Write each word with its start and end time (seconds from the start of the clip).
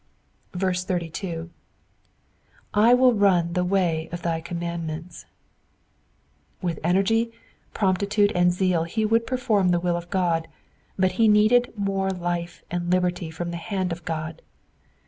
82. 0.55 1.51
/ 2.15 2.73
wiU 2.73 3.21
run 3.21 3.53
the 3.53 3.63
ttay 3.63 4.11
of 4.11 4.23
thy 4.23 4.41
commandments,'*^ 4.41 5.25
With 6.63 6.79
energy, 6.83 7.31
promptitude, 7.75 8.31
and 8.33 8.51
zeal 8.51 8.85
he 8.85 9.05
would 9.05 9.27
perform 9.27 9.69
the 9.69 9.79
will 9.79 9.95
of 9.95 10.09
God, 10.09 10.47
but 10.97 11.11
he 11.21 11.27
needed 11.27 11.71
more 11.77 12.09
life 12.09 12.63
and 12.71 12.89
liberty 12.89 13.29
from 13.29 13.51
the 13.51 13.57
hand 13.57 13.91
of 13.91 14.03
God. 14.03 14.41